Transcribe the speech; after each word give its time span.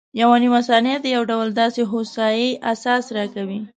یوه 0.21 0.37
نیمه 0.43 0.61
ثانیه 0.67 0.97
د 1.01 1.05
یو 1.15 1.23
ډول 1.31 1.47
داسې 1.61 1.81
هوسایي 1.91 2.49
احساس 2.69 3.05
راکوي. 3.17 3.59